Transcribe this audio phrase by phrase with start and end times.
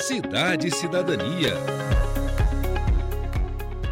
[0.00, 1.52] Cidade e Cidadania.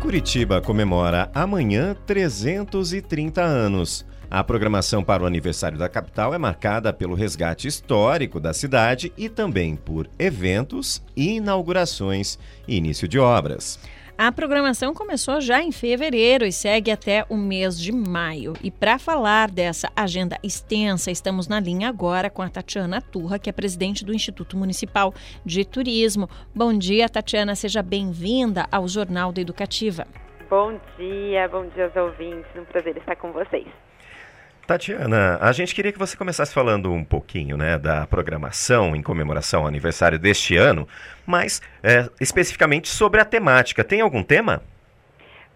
[0.01, 4.07] Curitiba comemora amanhã 330 anos.
[4.31, 9.29] A programação para o aniversário da capital é marcada pelo resgate histórico da cidade e
[9.29, 13.79] também por eventos, inaugurações e início de obras.
[14.21, 18.55] A programação começou já em fevereiro e segue até o mês de maio.
[18.61, 23.49] E para falar dessa agenda extensa, estamos na linha agora com a Tatiana Turra, que
[23.49, 25.15] é presidente do Instituto Municipal
[25.45, 26.29] de Turismo.
[26.53, 30.05] Bom dia, Tatiana, seja bem-vinda ao Jornal da Educativa.
[30.51, 33.69] Bom dia, bom dia aos ouvintes, um prazer estar com vocês.
[34.69, 39.63] Tatiana, a gente queria que você começasse falando um pouquinho né, da programação em comemoração
[39.63, 40.87] ao aniversário deste ano,
[41.27, 43.83] mas é, especificamente sobre a temática.
[43.83, 44.61] Tem algum tema?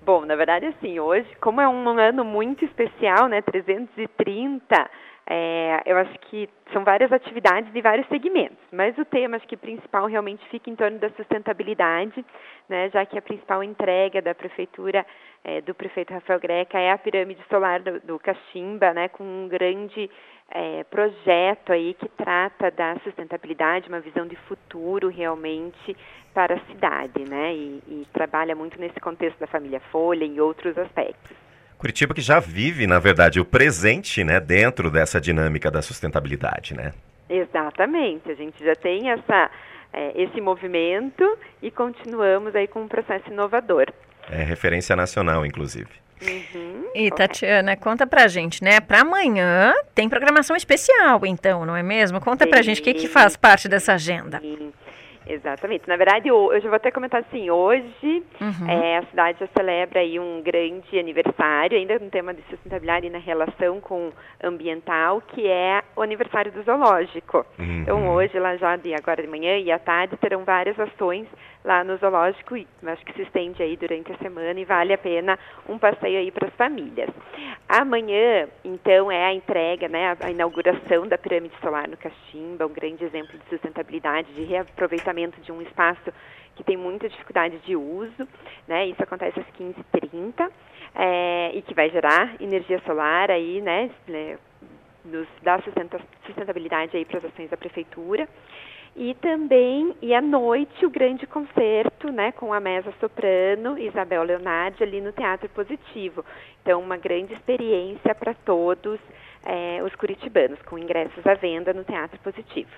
[0.00, 4.90] Bom, na verdade, assim, hoje, como é um ano muito especial, né, 330,
[5.26, 9.56] é, eu acho que são várias atividades de vários segmentos, mas o tema acho que
[9.56, 12.24] principal realmente fica em torno da sustentabilidade,
[12.68, 15.06] né, já que a principal entrega da prefeitura
[15.44, 19.48] é, do prefeito Rafael Greca é a pirâmide solar do, do Caximba, né, com um
[19.48, 20.10] grande
[20.50, 25.96] é, projeto aí que trata da sustentabilidade, uma visão de futuro realmente
[26.34, 30.76] para a cidade, né, e, e trabalha muito nesse contexto da família Folha e outros
[30.76, 31.51] aspectos.
[31.82, 36.92] Curitiba que já vive, na verdade, o presente, né, dentro dessa dinâmica da sustentabilidade, né?
[37.28, 38.30] Exatamente.
[38.30, 39.50] A gente já tem essa,
[39.92, 41.24] é, esse movimento
[41.60, 43.86] e continuamos aí com um processo inovador.
[44.30, 45.90] É referência nacional, inclusive.
[46.22, 48.78] Uhum, e Tatiana, conta pra gente, né?
[48.78, 52.20] Para amanhã tem programação especial, então, não é mesmo?
[52.20, 54.38] Conta sim, pra gente o que, que faz parte dessa agenda.
[54.38, 54.72] Sim.
[55.26, 55.88] Exatamente.
[55.88, 58.68] Na verdade, eu, eu já vou até comentar assim, hoje uhum.
[58.68, 63.10] é, a cidade já celebra aí um grande aniversário, ainda no tema de sustentabilidade e
[63.10, 67.46] na relação com ambiental, que é o aniversário do zoológico.
[67.58, 67.80] Uhum.
[67.82, 71.26] Então hoje, lá já de agora de manhã e à tarde, terão várias ações
[71.64, 74.98] lá no zoológico e acho que se estende aí durante a semana e vale a
[74.98, 75.38] pena
[75.68, 77.08] um passeio aí para as famílias.
[77.68, 83.04] Amanhã, então, é a entrega, né, a inauguração da pirâmide solar no Caximba, um grande
[83.04, 86.12] exemplo de sustentabilidade, de reaproveitamento de um espaço
[86.54, 88.28] que tem muita dificuldade de uso,
[88.68, 90.50] né, isso acontece às 15h30
[90.94, 94.38] é, e que vai gerar energia solar aí, né, né
[95.04, 95.60] nos dá
[96.24, 98.28] sustentabilidade aí para as ações da prefeitura.
[98.94, 104.82] E também, e à noite, o grande concerto, né, com a mesa soprano Isabel Leonardi
[104.82, 106.22] ali no Teatro Positivo.
[106.60, 109.00] Então, uma grande experiência para todos
[109.44, 112.70] é, os curitibanos, com ingressos à venda no Teatro Positivo.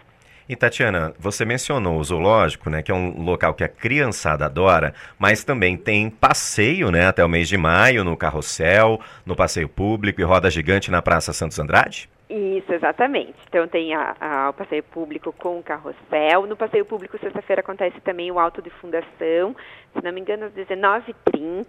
[0.49, 4.93] E Tatiana, você mencionou o zoológico, né, que é um local que a criançada adora,
[5.19, 10.21] mas também tem passeio, né, até o mês de maio no Carrossel, no passeio público
[10.21, 12.11] e roda gigante na Praça Santos Andrade?
[12.29, 13.35] Isso, exatamente.
[13.49, 16.47] Então tem a, a, o passeio público com o carrossel.
[16.47, 19.55] No passeio público, sexta-feira, acontece também o auto de fundação,
[19.93, 21.67] se não me engano, às 19h30.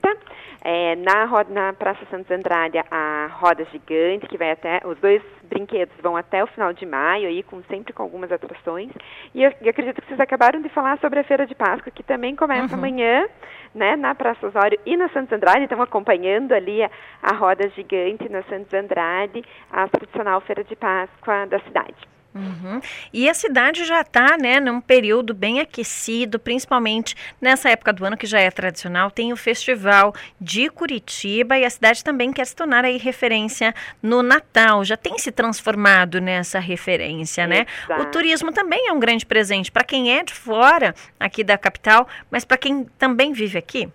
[0.64, 4.82] É, na, na Praça Santos Andrade, a roda gigante, que vai até.
[4.86, 8.92] Os dois brinquedos vão até o final de maio, aí, com, sempre com algumas atrações.
[9.34, 12.36] E eu, acredito que vocês acabaram de falar sobre a Feira de Páscoa, que também
[12.36, 12.80] começa uhum.
[12.80, 13.28] amanhã,
[13.74, 15.64] né, na Praça Osório e na Santos Andrade.
[15.64, 16.90] Estão acompanhando ali a,
[17.22, 22.15] a roda gigante na Santos Andrade, a tradicional Feira de Páscoa da cidade.
[22.36, 22.82] Uhum.
[23.14, 28.18] E a cidade já está, né, num período bem aquecido, principalmente nessa época do ano
[28.18, 32.54] que já é tradicional, tem o Festival de Curitiba e a cidade também quer se
[32.54, 33.74] tornar aí referência
[34.04, 37.66] no Natal, já tem se transformado nessa referência, né?
[37.86, 38.02] Exato.
[38.02, 42.06] O turismo também é um grande presente para quem é de fora aqui da capital,
[42.30, 43.90] mas para quem também vive aqui.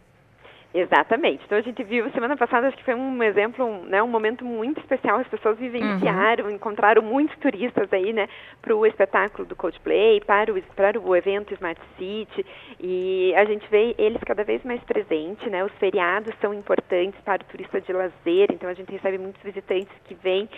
[0.73, 1.43] Exatamente.
[1.45, 4.45] Então a gente viu semana passada, acho que foi um exemplo, um, né, um momento
[4.45, 5.19] muito especial.
[5.19, 6.51] As pessoas vivenciaram, uhum.
[6.53, 8.29] encontraram muitos turistas aí, né,
[8.63, 12.47] para o espetáculo do Coldplay, para o para o evento Smart City,
[12.79, 15.65] e a gente vê eles cada vez mais presentes, né?
[15.65, 19.93] Os feriados são importantes para o turista de lazer, então a gente recebe muitos visitantes
[20.05, 20.49] que vêm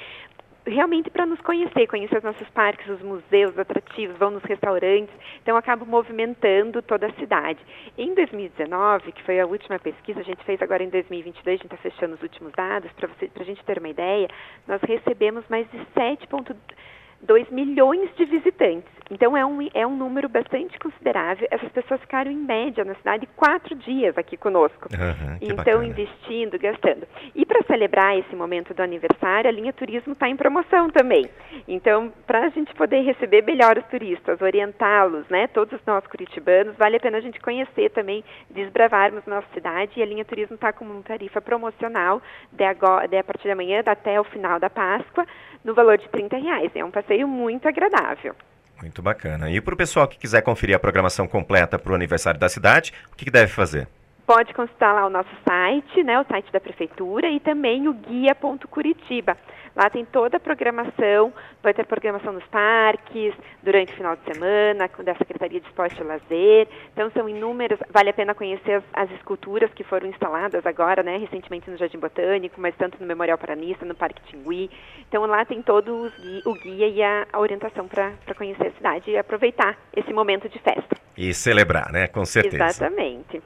[0.66, 5.14] realmente para nos conhecer, conhecer os nossos parques, os museus, os atrativos, vão nos restaurantes,
[5.42, 7.58] então acaba movimentando toda a cidade.
[7.98, 11.64] Em 2019, que foi a última pesquisa, a gente fez agora em 2022, a gente
[11.64, 13.08] está fechando os últimos dados, para
[13.40, 14.28] a gente ter uma ideia,
[14.66, 16.56] nós recebemos mais de 7,2
[17.22, 18.90] 2 milhões de visitantes.
[19.12, 21.46] Então é um, é um número bastante considerável.
[21.50, 24.88] Essas pessoas ficaram em média na cidade quatro dias aqui conosco.
[24.90, 25.86] Uhum, então bacana.
[25.86, 27.06] investindo, gastando.
[27.34, 31.28] E para celebrar esse momento do aniversário, a linha turismo está em promoção também.
[31.68, 36.96] Então, para a gente poder receber melhor os turistas, orientá-los, né, todos nós curitibanos, vale
[36.96, 39.92] a pena a gente conhecer também, desbravarmos nossa cidade.
[40.00, 43.50] E a linha turismo está com uma tarifa promocional de, agora, de a partir de
[43.50, 45.26] amanhã até o final da Páscoa,
[45.64, 46.70] no valor de 30 reais.
[46.74, 48.34] É um passeio muito agradável.
[48.80, 49.50] Muito bacana.
[49.50, 52.92] E para o pessoal que quiser conferir a programação completa para o aniversário da cidade,
[53.12, 53.86] o que, que deve fazer?
[54.26, 59.36] Pode consultar lá o nosso site, né, o site da prefeitura e também o guia.curitiba.
[59.74, 61.32] Lá tem toda a programação,
[61.62, 66.04] vai ter programação nos parques, durante o final de semana, da Secretaria de Esporte e
[66.04, 66.68] Lazer.
[66.92, 71.16] Então são inúmeras, vale a pena conhecer as, as esculturas que foram instaladas agora, né,
[71.16, 74.70] recentemente no Jardim Botânico, mas tanto no Memorial Paranista, no Parque Tingui.
[75.08, 76.12] Então lá tem todo
[76.44, 80.58] o guia e a, a orientação para conhecer a cidade e aproveitar esse momento de
[80.58, 80.96] festa.
[81.16, 82.06] E celebrar, né?
[82.06, 82.64] Com certeza.
[82.64, 83.42] Exatamente.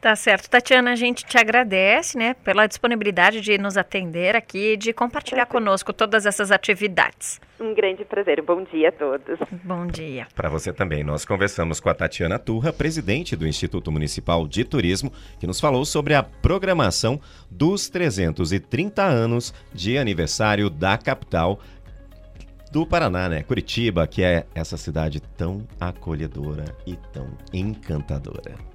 [0.00, 0.50] Tá certo.
[0.50, 5.94] Tatiana, a gente te agradece, né, pela disponibilidade de nos atender aqui, de compartilhar conosco
[5.94, 7.40] todas essas atividades.
[7.58, 8.42] Um grande prazer.
[8.42, 9.38] Bom dia a todos.
[9.62, 10.26] Bom dia.
[10.34, 11.02] Para você também.
[11.02, 15.86] Nós conversamos com a Tatiana Turra, presidente do Instituto Municipal de Turismo, que nos falou
[15.86, 17.18] sobre a programação
[17.50, 21.60] dos 330 anos de aniversário da capital
[22.74, 23.44] do Paraná, né?
[23.44, 28.73] Curitiba, que é essa cidade tão acolhedora e tão encantadora.